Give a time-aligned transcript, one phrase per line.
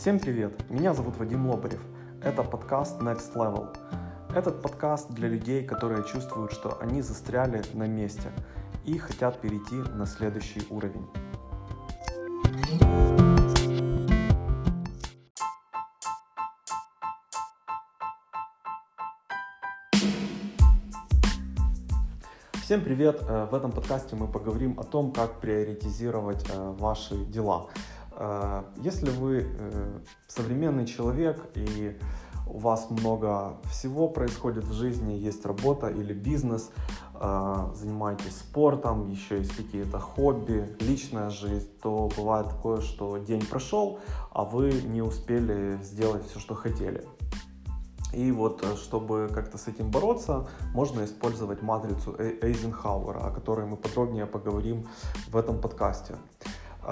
[0.00, 0.54] Всем привет!
[0.70, 1.82] Меня зовут Вадим Лобарев.
[2.22, 3.76] Это подкаст Next Level.
[4.34, 8.32] Этот подкаст для людей, которые чувствуют, что они застряли на месте
[8.86, 11.06] и хотят перейти на следующий уровень.
[22.62, 23.20] Всем привет!
[23.28, 27.68] Э, в этом подкасте мы поговорим о том, как приоритизировать э, ваши дела.
[28.20, 29.46] Э, если вы
[30.28, 31.98] современный человек и
[32.46, 36.70] у вас много всего происходит в жизни, есть работа или бизнес,
[37.14, 44.00] занимаетесь спортом, еще есть какие-то хобби, личная жизнь, то бывает такое, что день прошел,
[44.32, 47.04] а вы не успели сделать все, что хотели.
[48.12, 53.76] И вот, э, чтобы как-то с этим бороться, можно использовать матрицу Эйзенхауэра, о которой мы
[53.76, 54.88] подробнее поговорим
[55.28, 56.16] в этом подкасте.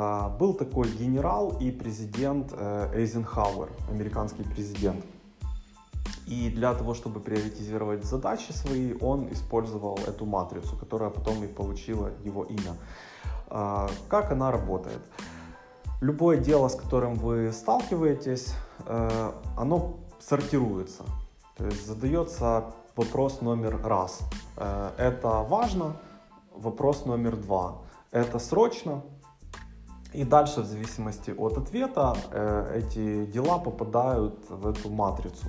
[0.00, 5.04] А, был такой генерал и президент э, Эйзенхауэр, американский президент.
[6.28, 12.12] И для того, чтобы приоритизировать задачи свои, он использовал эту матрицу, которая потом и получила
[12.22, 12.76] его имя.
[13.48, 15.00] А, как она работает?
[16.00, 18.54] Любое дело, с которым вы сталкиваетесь,
[18.86, 21.02] э, оно сортируется.
[21.56, 24.20] То есть задается вопрос номер раз.
[24.56, 25.96] Э, это важно.
[26.54, 27.78] Вопрос номер два.
[28.12, 29.02] Это срочно.
[30.14, 35.46] И дальше, в зависимости от ответа, э, эти дела попадают в эту матрицу.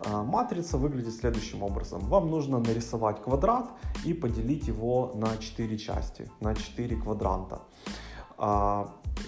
[0.00, 2.00] Э, матрица выглядит следующим образом.
[2.08, 3.66] Вам нужно нарисовать квадрат
[4.04, 7.60] и поделить его на 4 части, на 4 квадранта.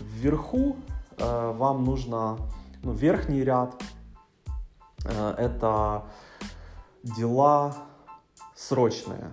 [0.01, 0.77] Вверху
[1.19, 2.37] вам нужно,
[2.83, 3.83] ну, верхний ряд
[5.05, 6.05] Э, это
[7.03, 7.75] дела
[8.55, 9.31] срочные.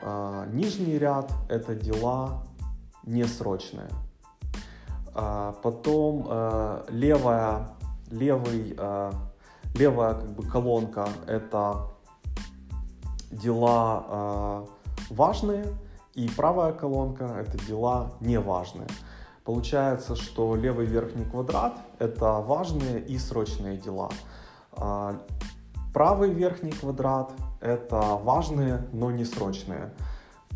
[0.00, 2.42] Э, нижний ряд это дела
[3.04, 3.88] несрочные.
[5.14, 6.28] Э, потом
[6.88, 7.68] левая,
[8.10, 8.76] левый,
[9.74, 11.88] левая как бы колонка это
[13.30, 14.66] дела
[15.10, 15.66] важные,
[16.14, 18.88] и правая колонка это дела неважные.
[19.44, 24.10] Получается, что левый верхний квадрат– это важные и срочные дела.
[24.72, 25.16] А,
[25.94, 29.94] правый верхний квадрат– это важные, но не срочные.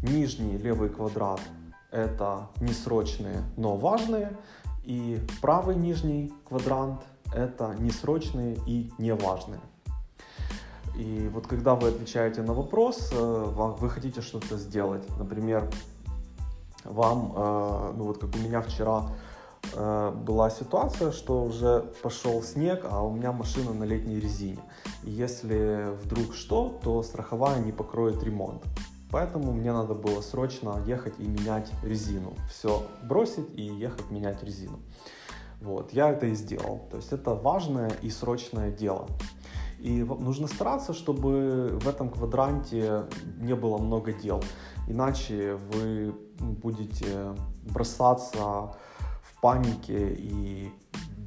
[0.03, 1.41] Нижний левый квадрат–
[1.93, 4.37] это несрочные, но важные.
[4.83, 7.03] И правый нижний квадрант–
[7.35, 9.61] это несрочные и неважные.
[10.97, 15.71] И вот когда вы отвечаете на вопрос, э, вы хотите что-то сделать, например,
[16.85, 19.09] вам, э, ну вот как у меня вчера
[19.73, 24.59] э, была ситуация, что уже пошел снег, а у меня машина на летней резине.
[25.05, 28.63] И если вдруг что, то страховая не покроет ремонт.
[29.13, 32.35] Поэтому мне надо было срочно ехать и менять резину.
[32.49, 34.81] Все бросить и ехать менять резину.
[35.61, 36.89] Вот, я это и сделал.
[36.91, 39.07] То есть это важное и срочное дело.
[39.79, 43.05] И нужно стараться, чтобы в этом квадранте
[43.39, 44.43] не было много дел.
[44.89, 47.35] Иначе вы будете
[47.65, 48.75] бросаться
[49.23, 50.73] в панике и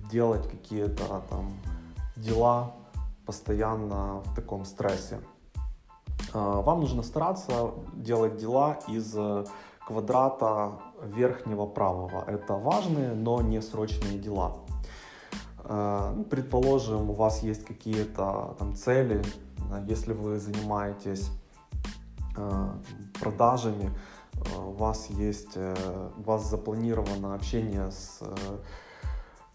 [0.09, 1.53] делать какие-то там
[2.16, 2.74] дела
[3.25, 5.19] постоянно в таком стрессе.
[6.35, 9.16] А, вам нужно стараться делать дела из
[9.88, 10.73] квадрата
[11.03, 12.23] верхнего правого.
[12.28, 14.57] Это важные, но не срочные дела.
[15.59, 19.24] А, ну, предположим, у вас есть какие-то там цели,
[19.88, 21.31] если вы занимаетесь
[22.38, 22.69] Э,
[23.19, 23.91] продажами,
[24.34, 28.22] э, у вас есть, э, у вас запланировано общение с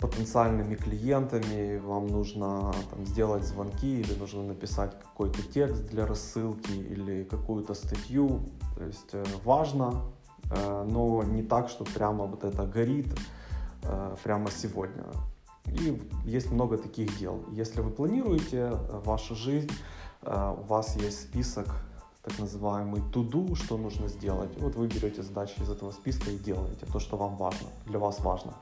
[0.01, 7.25] потенциальными клиентами, вам нужно там, сделать звонки или нужно написать какой-то текст для рассылки или
[7.25, 8.41] какую-то статью.
[8.77, 10.03] То есть важно,
[10.51, 13.15] но не так, что прямо вот это горит
[14.25, 15.05] прямо сегодня.
[15.67, 17.45] И есть много таких дел.
[17.53, 18.71] Если вы планируете
[19.05, 19.71] вашу жизнь,
[20.23, 21.67] у вас есть список
[22.23, 24.51] так называемый to-do, что нужно сделать.
[24.59, 28.21] Вот вы берете задачи из этого списка и делаете то, что вам важно, для вас
[28.21, 28.53] важно.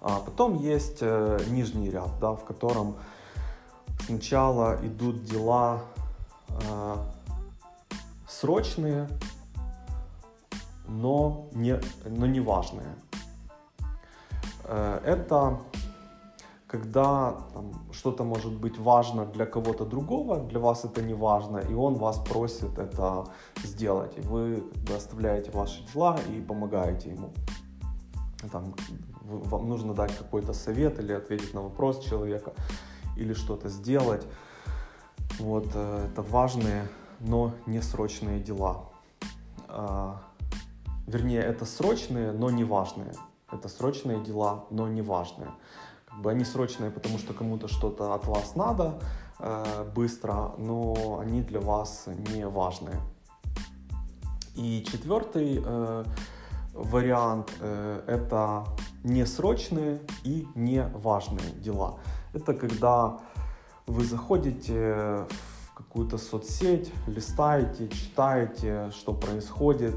[0.00, 2.96] А потом есть э, нижний ряд, да, в котором
[4.06, 5.80] сначала идут дела
[6.48, 6.96] э,
[8.28, 9.08] срочные,
[10.88, 12.94] но не, но не важные.
[14.64, 15.58] Э, это
[16.66, 17.36] когда
[17.92, 22.18] что-то может быть важно для кого-то другого, для вас это не важно, и он вас
[22.18, 23.26] просит это
[23.62, 27.32] сделать, и вы как оставляете ваши дела и помогаете ему.
[28.52, 28.74] Там,
[29.26, 32.52] вам нужно дать какой-то совет или ответить на вопрос человека,
[33.16, 34.26] или что-то сделать.
[35.38, 36.88] Вот, э, это важные,
[37.20, 38.90] но не срочные дела.
[39.68, 40.22] А,
[41.06, 43.12] вернее, это срочные, но не важные.
[43.50, 45.50] Это срочные дела, но не важные.
[46.06, 49.00] Как бы они срочные, потому что кому-то что-то от вас надо
[49.38, 53.00] э, быстро, но они для вас не важные.
[54.54, 56.04] И четвертый э,
[56.72, 58.64] вариант э, это
[59.06, 61.98] несрочные и не важные дела.
[62.34, 63.20] Это когда
[63.86, 65.26] вы заходите
[65.64, 69.94] в какую-то соцсеть, листаете, читаете, что происходит,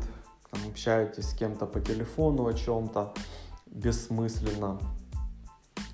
[0.51, 3.13] там, общаетесь с кем-то по телефону о чем-то
[3.65, 4.79] бессмысленно.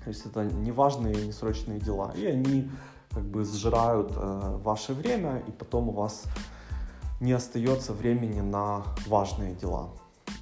[0.04, 2.12] То есть это неважные и несрочные дела.
[2.16, 2.70] И они
[3.10, 6.24] как бы сжирают э, ваше время, и потом у вас
[7.20, 9.88] не остается времени на важные дела.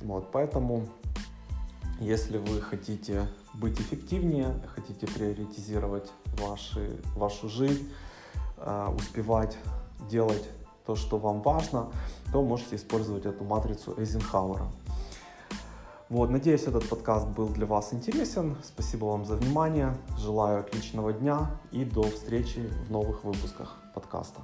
[0.03, 0.88] Вот, поэтому,
[2.00, 7.91] если вы хотите быть эффективнее, хотите приоритизировать ваши, вашу жизнь,
[8.58, 9.56] э, успевать
[10.11, 10.49] делать
[10.87, 11.91] то, что вам важно,
[12.32, 14.67] то можете использовать эту матрицу Эйзенхауэра.
[16.11, 18.56] Вот, надеюсь, этот подкаст был для вас интересен.
[18.62, 19.96] Спасибо вам за внимание.
[20.19, 24.43] Желаю отличного дня и до встречи в новых выпусках подкаста.